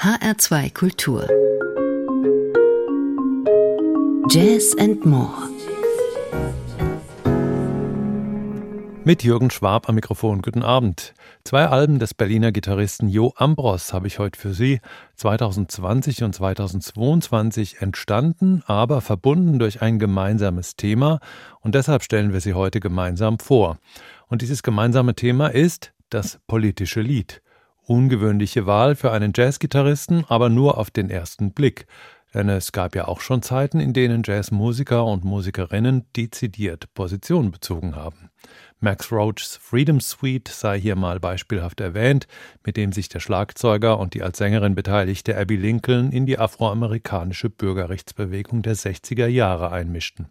[0.00, 1.26] HR2 Kultur
[4.30, 5.48] Jazz and More
[9.02, 10.40] Mit Jürgen Schwab am Mikrofon.
[10.40, 11.14] Guten Abend.
[11.42, 14.80] Zwei Alben des Berliner Gitarristen Jo Ambros habe ich heute für Sie
[15.16, 21.18] 2020 und 2022 entstanden, aber verbunden durch ein gemeinsames Thema
[21.58, 23.78] und deshalb stellen wir sie heute gemeinsam vor.
[24.28, 27.42] Und dieses gemeinsame Thema ist das politische Lied.
[27.88, 31.86] Ungewöhnliche Wahl für einen Jazzgitarristen, aber nur auf den ersten Blick.
[32.34, 37.96] Denn es gab ja auch schon Zeiten, in denen Jazzmusiker und Musikerinnen dezidiert Position bezogen
[37.96, 38.28] haben.
[38.80, 42.26] Max Roachs Freedom Suite sei hier mal beispielhaft erwähnt,
[42.62, 47.48] mit dem sich der Schlagzeuger und die als Sängerin beteiligte Abby Lincoln in die afroamerikanische
[47.48, 50.28] Bürgerrechtsbewegung der 60er Jahre einmischten.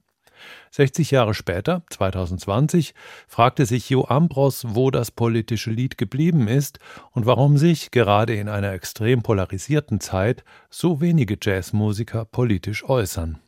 [0.72, 2.94] 60 Jahre später, 2020,
[3.28, 6.80] fragte sich Jo Ambros, wo das politische Lied geblieben ist
[7.12, 13.40] und warum sich gerade in einer extrem polarisierten Zeit so wenige Jazzmusiker politisch äußern.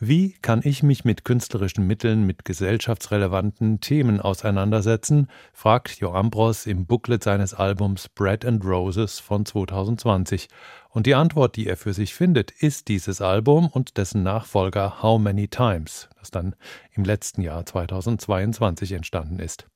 [0.00, 5.28] Wie kann ich mich mit künstlerischen Mitteln mit gesellschaftsrelevanten Themen auseinandersetzen?
[5.52, 10.48] fragt Jo Ambros im Booklet seines Albums Bread and Roses von 2020.
[10.94, 15.20] Und die Antwort, die er für sich findet, ist dieses Album und dessen Nachfolger How
[15.20, 16.54] Many Times, das dann
[16.92, 19.66] im letzten Jahr 2022 entstanden ist.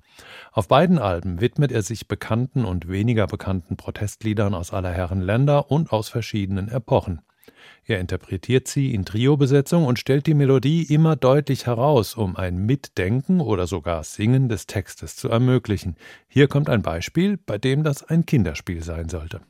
[0.53, 5.73] Auf beiden Alben widmet er sich bekannten und weniger bekannten Protestliedern aus aller Herren Länder
[5.73, 7.21] und aus verschiedenen Epochen.
[7.85, 13.41] Er interpretiert sie in Trio-Besetzung und stellt die Melodie immer deutlich heraus, um ein Mitdenken
[13.41, 15.97] oder sogar Singen des Textes zu ermöglichen.
[16.29, 19.41] Hier kommt ein Beispiel, bei dem das ein Kinderspiel sein sollte.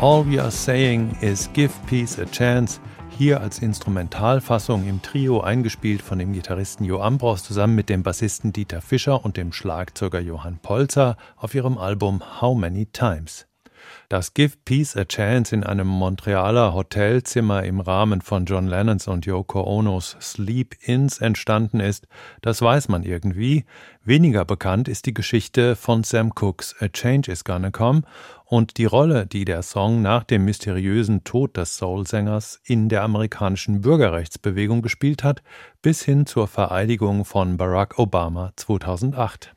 [0.00, 2.80] All We Are Saying is Give Peace a Chance,
[3.18, 8.50] hier als Instrumentalfassung im Trio eingespielt von dem Gitarristen Jo Ambros zusammen mit dem Bassisten
[8.50, 13.49] Dieter Fischer und dem Schlagzeuger Johann Polzer auf ihrem Album How Many Times.
[14.10, 19.24] Dass Give Peace a Chance in einem Montrealer Hotelzimmer im Rahmen von John Lennons und
[19.24, 22.08] Yoko Onos Sleep-Ins entstanden ist,
[22.42, 23.66] das weiß man irgendwie.
[24.02, 28.02] Weniger bekannt ist die Geschichte von Sam Cooks A Change is Gonna Come
[28.46, 33.80] und die Rolle, die der Song nach dem mysteriösen Tod des Soulsängers in der amerikanischen
[33.80, 35.44] Bürgerrechtsbewegung gespielt hat,
[35.82, 39.54] bis hin zur Vereidigung von Barack Obama 2008.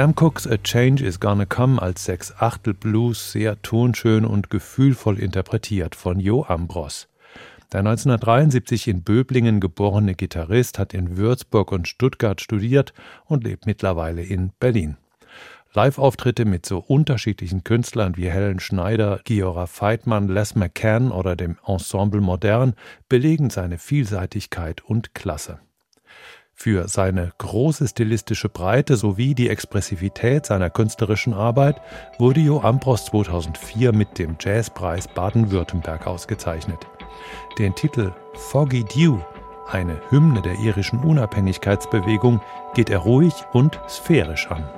[0.00, 6.18] Sam Cooks A Change is Gonna Come als Sechs-Achtel-Blues sehr tonschön und gefühlvoll interpretiert von
[6.18, 7.06] Jo Ambros.
[7.70, 12.94] Der 1973 in Böblingen geborene Gitarrist hat in Würzburg und Stuttgart studiert
[13.26, 14.96] und lebt mittlerweile in Berlin.
[15.74, 22.22] Live-Auftritte mit so unterschiedlichen Künstlern wie Helen Schneider, Giora Feitmann, Les McCann oder dem Ensemble
[22.22, 22.72] Modern
[23.10, 25.60] belegen seine Vielseitigkeit und Klasse.
[26.62, 31.80] Für seine große stilistische Breite sowie die Expressivität seiner künstlerischen Arbeit
[32.18, 36.86] wurde Jo Ambros 2004 mit dem Jazzpreis Baden-Württemberg ausgezeichnet.
[37.58, 39.20] Den Titel Foggy Dew,
[39.70, 42.42] eine Hymne der irischen Unabhängigkeitsbewegung,
[42.74, 44.68] geht er ruhig und sphärisch an.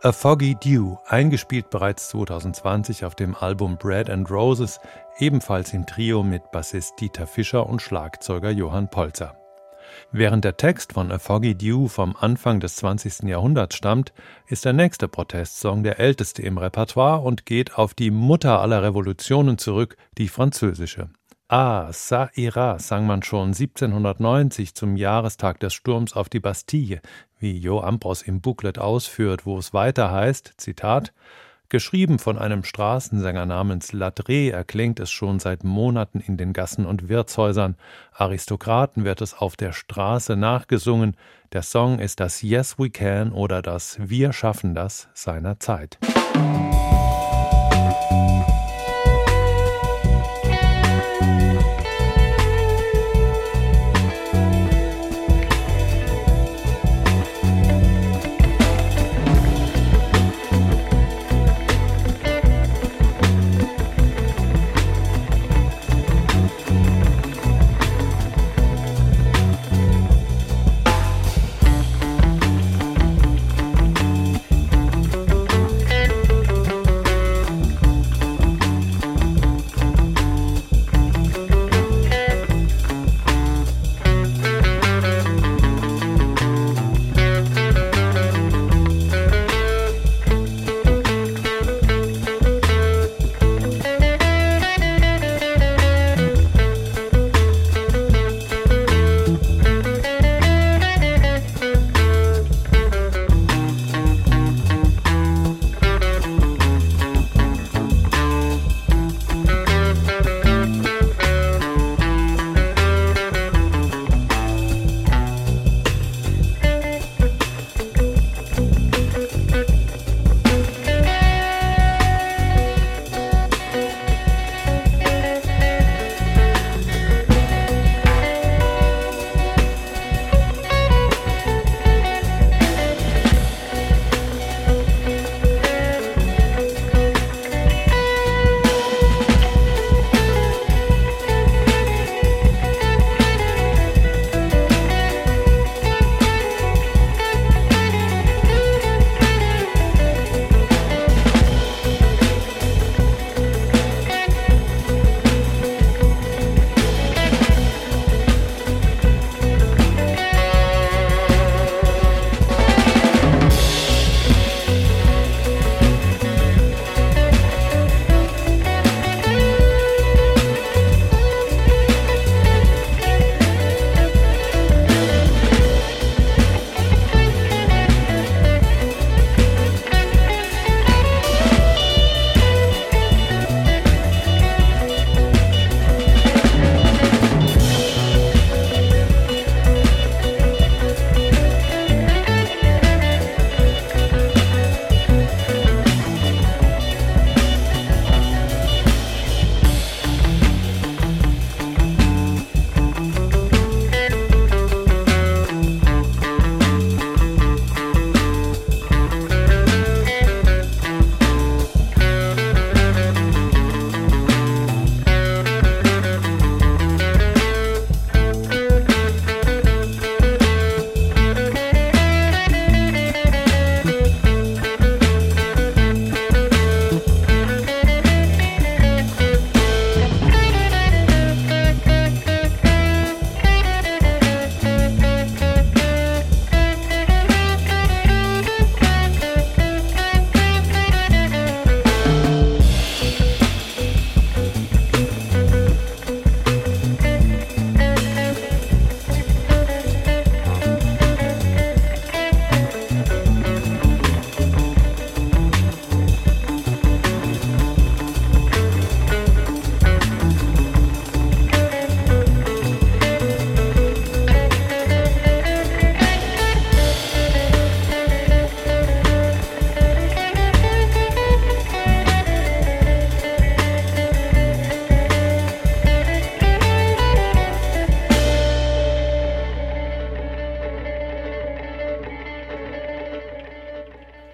[0.00, 4.78] A Foggy Dew, eingespielt bereits 2020 auf dem Album Bread and Roses,
[5.18, 9.34] ebenfalls im Trio mit Bassist Dieter Fischer und Schlagzeuger Johann Polzer.
[10.12, 13.24] Während der Text von A Foggy Dew vom Anfang des 20.
[13.24, 14.12] Jahrhunderts stammt,
[14.46, 19.58] ist der nächste Protestsong der älteste im Repertoire und geht auf die Mutter aller Revolutionen
[19.58, 21.10] zurück, die französische.
[21.50, 27.00] Ah, ça ira, sang man schon 1790 zum Jahrestag des Sturms auf die Bastille,
[27.38, 31.12] wie Jo Ambros im Booklet ausführt, wo es weiter heißt, Zitat,
[31.70, 37.10] Geschrieben von einem Straßensänger namens Ladré erklingt es schon seit Monaten in den Gassen und
[37.10, 37.76] Wirtshäusern.
[38.12, 41.14] Aristokraten wird es auf der Straße nachgesungen.
[41.52, 45.98] Der Song ist das Yes We Can oder das Wir schaffen das seiner Zeit.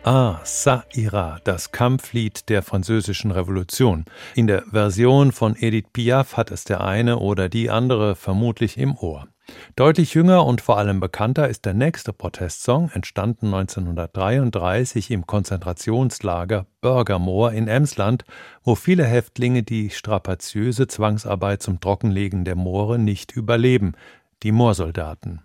[0.06, 4.04] Ah, Ça ira, das Kampflied der französischen Revolution.
[4.34, 8.94] In der Version von Edith Piaf hat es der eine oder die andere vermutlich im
[8.98, 9.28] Ohr.
[9.76, 17.52] Deutlich jünger und vor allem bekannter ist der nächste Protestsong, entstanden 1933 im Konzentrationslager Bürgermoor
[17.52, 18.26] in Emsland,
[18.62, 23.94] wo viele Häftlinge die strapaziöse Zwangsarbeit zum Trockenlegen der Moore nicht überleben,
[24.42, 25.40] die Moorsoldaten.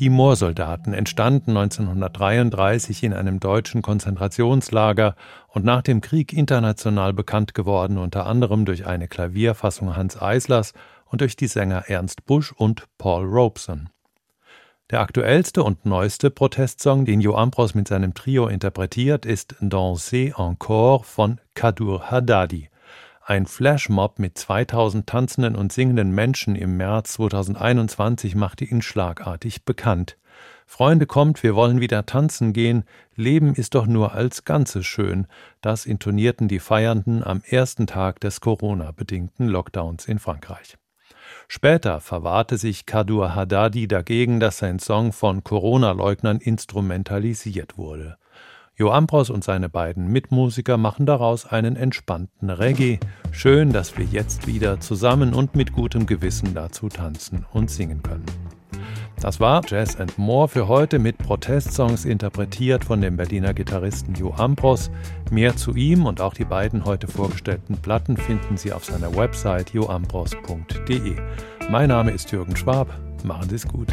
[0.00, 5.14] Die Moorsoldaten entstanden 1933 in einem deutschen Konzentrationslager
[5.48, 10.72] und nach dem Krieg international bekannt geworden, unter anderem durch eine Klavierfassung Hans Eislers
[11.04, 13.90] und durch die Sänger Ernst Busch und Paul Robeson.
[14.88, 21.04] Der aktuellste und neueste Protestsong, den Jo Ambros mit seinem Trio interpretiert, ist Danser encore
[21.04, 22.69] von Kadur Haddadi.
[23.30, 30.18] Ein Flashmob mit 2000 tanzenden und singenden Menschen im März 2021 machte ihn schlagartig bekannt.
[30.66, 32.82] Freunde kommt, wir wollen wieder tanzen gehen,
[33.14, 35.28] Leben ist doch nur als Ganzes schön.
[35.60, 40.76] Das intonierten die Feiernden am ersten Tag des Corona-bedingten Lockdowns in Frankreich.
[41.46, 48.16] Später verwahrte sich Kadur Haddadi dagegen, dass sein Song von Corona-Leugnern instrumentalisiert wurde.
[48.80, 52.98] Jo Ambros und seine beiden Mitmusiker machen daraus einen entspannten Reggae.
[53.30, 58.24] Schön, dass wir jetzt wieder zusammen und mit gutem Gewissen dazu tanzen und singen können.
[59.20, 64.32] Das war Jazz and More für heute mit Protestsongs interpretiert von dem Berliner Gitarristen Jo
[64.32, 64.90] Ambros.
[65.30, 69.74] Mehr zu ihm und auch die beiden heute vorgestellten Platten finden Sie auf seiner Website
[69.74, 71.16] joambros.de.
[71.70, 72.88] Mein Name ist Jürgen Schwab.
[73.24, 73.88] Machen Sie es gut.